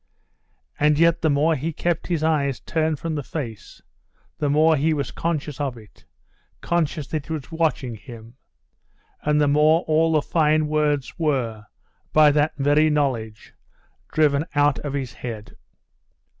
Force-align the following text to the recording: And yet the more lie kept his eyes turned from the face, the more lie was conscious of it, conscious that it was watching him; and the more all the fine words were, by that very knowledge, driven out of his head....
And 0.79 0.97
yet 0.97 1.21
the 1.21 1.29
more 1.29 1.53
lie 1.55 1.71
kept 1.77 2.07
his 2.07 2.23
eyes 2.23 2.59
turned 2.59 2.97
from 2.97 3.13
the 3.13 3.21
face, 3.21 3.83
the 4.39 4.49
more 4.49 4.75
lie 4.75 4.93
was 4.93 5.11
conscious 5.11 5.61
of 5.61 5.77
it, 5.77 6.05
conscious 6.59 7.05
that 7.09 7.25
it 7.25 7.29
was 7.29 7.51
watching 7.51 7.93
him; 7.93 8.35
and 9.21 9.39
the 9.39 9.47
more 9.47 9.81
all 9.83 10.13
the 10.13 10.23
fine 10.23 10.65
words 10.67 11.19
were, 11.19 11.67
by 12.13 12.31
that 12.31 12.55
very 12.57 12.89
knowledge, 12.89 13.53
driven 14.11 14.43
out 14.55 14.79
of 14.79 14.93
his 14.93 15.13
head.... 15.13 15.55